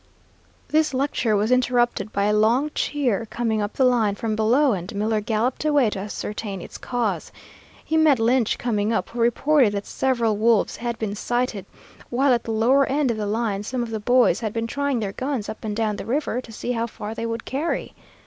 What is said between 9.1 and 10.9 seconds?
who reported that several wolves